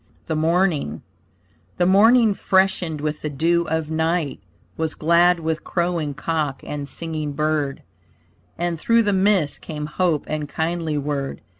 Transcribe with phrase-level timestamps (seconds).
[0.25, 1.03] THE MORNING
[1.77, 4.39] The morning freshened with the dew of night,
[4.75, 7.83] Was glad with crowing cock and singing bird;
[8.57, 11.41] And through the mists came hope and kindly word.